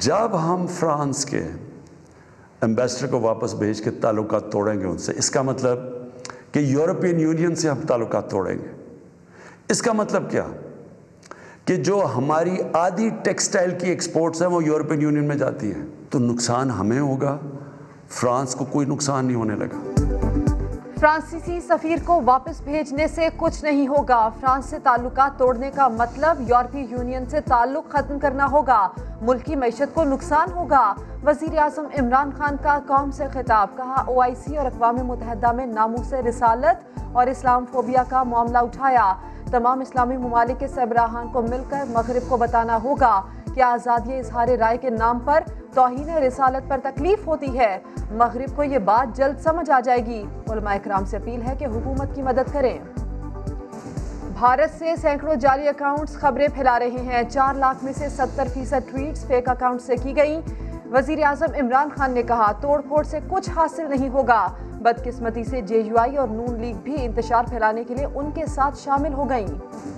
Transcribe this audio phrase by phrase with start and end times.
[0.00, 1.42] جب ہم فرانس کے
[2.60, 5.78] امبیسڈر کو واپس بھیج کے تعلقات توڑیں گے ان سے، اس کا مطلب
[6.52, 8.96] کہ یورپین یونین سے ہم تعلقات توڑیں گے۔
[9.68, 10.46] اس کا مطلب کیا؟
[11.64, 16.18] کہ جو ہماری آدھی ٹیکسٹائل کی ایکسپورٹس ہیں وہ یورپین یونین میں جاتی ہیں۔ تو
[16.18, 17.38] نقصان ہمیں ہوگا،
[18.08, 20.07] فرانس کو کوئی نقصان نہیں ہونے لگا۔
[21.00, 26.36] فرانسیسی سفیر کو واپس بھیجنے سے کچھ نہیں ہوگا۔ فرانس سے تعلقات توڑنے کا مطلب
[26.40, 28.88] یورپی یونین سے تعلق ختم کرنا ہوگا۔
[29.22, 30.94] ملکی معیشت کو نقصان ہوگا۔
[31.26, 35.52] وزیر اعظم عمران خان کا قوم سے خطاب، کہا، او آئی سی اور اقوام متحدہ
[35.52, 39.14] میں ناموں سے رسالت اور اسلام فوبیا کا معاملہ اٹھایا۔
[39.50, 43.22] تمام اسلامی ممالک کے سربراہان کو مل کر مغرب کو بتانا ہوگا۔
[43.58, 45.40] کہ آزادی اظہار رائے کے نام پر
[45.74, 47.78] توہین رسالت پر تکلیف ہوتی ہے۔
[48.10, 51.64] مغرب کو یہ بات جلد سمجھ آ جائے گی۔ علماء اکرام سے اپیل ہے کہ
[51.64, 52.78] حکومت کی مدد کریں۔
[54.38, 58.90] بھارت سے سینکڑوں جعلی اکاؤنٹس خبریں پھیلا رہے ہیں۔ چار لاکھ میں سے ستر فیصد
[58.90, 60.40] ٹویٹس فیک اکاؤنٹ سے کی گئی
[60.90, 64.46] وزیر اعظم عمران خان نے کہا، توڑ پھوڑ سے کچھ حاصل نہیں ہوگا۔
[64.82, 68.46] بدقسمتی سے جے یو آئی اور نون لیگ بھی انتشار پھیلانے کے لیے ان کے
[68.46, 69.97] ساتھ شامل ہو گئیں۔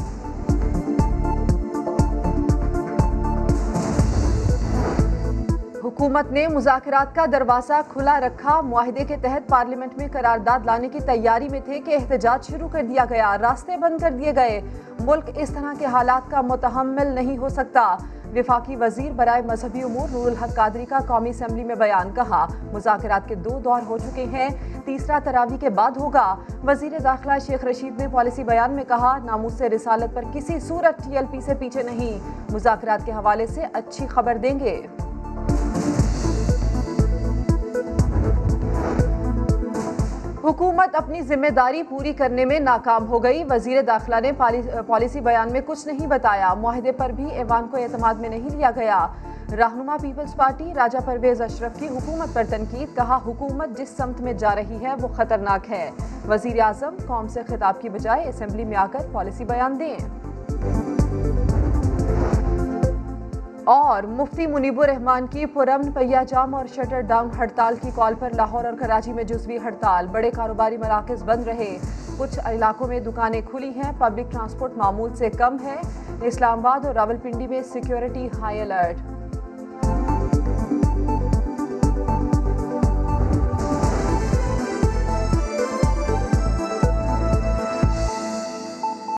[6.00, 11.00] حکومت نے مذاکرات کا دروازہ کھلا رکھا۔ معاہدے کے تحت پارلیمنٹ میں قرارداد لانے کی
[11.00, 14.60] تیاری میں تھے کہ احتجاج شروع کر دیا گیا، راستے بند کر دیے گئے۔
[15.00, 17.96] ملک اس طرح کے حالات کا متحمل نہیں ہو سکتا۔
[18.34, 23.28] وفاقی وزیر برائے مذہبی امور نور الحق قادری کا قومی اسمبلی میں بیان کہا، مذاکرات
[23.28, 24.48] کے دو دور ہو چکے ہیں،
[24.84, 29.52] تیسرا تراوی کے بعد ہوگا۔ وزیر داخلہ شیخ رشید نے پالیسی بیان میں کہا، ناموس
[29.52, 32.18] سے رسالت پر کسی صورت ٹی ایل پی سے پیچھے نہیں۔
[32.52, 34.86] مذاکرات کے حوالے سے اچھی خبر دیں گے۔
[40.50, 44.30] حکومت اپنی ذمہ داری پوری کرنے میں ناکام ہو گئی۔ وزیر داخلہ نے
[44.86, 48.70] پالیسی بیان میں کچھ نہیں بتایا۔ معاہدے پر بھی ایوان کو اعتماد میں نہیں لیا
[48.76, 49.06] گیا۔
[49.52, 54.32] رہنما پیپلز پارٹی راجہ پرویز اشرف کی حکومت پر تنقید، کہا حکومت جس سمت میں
[54.32, 55.90] جا رہی ہے وہ خطرناک ہے۔
[56.28, 59.96] وزیر اعظم قوم سے خطاب کی بجائے اسمبلی میں آ کر پالیسی بیان دیں۔
[63.64, 68.30] اور مفتی منیب الرحمان کی پرامن پیا جام اور شٹر ڈاؤن ہڑتال کی کال پر
[68.30, 71.78] لاہور اور کراچی میں جزوی ہڑتال۔ بڑے کاروباری مراکز بند رہے۔
[72.16, 75.76] کچھ علاقوں میں دکانیں کھلی ہیں۔ پبلک ٹرانسپورٹ معمول سے کم ہے۔
[76.22, 79.19] اسلام آباد اور راول پنڈی میں سیکیورٹی ہائی الرٹ۔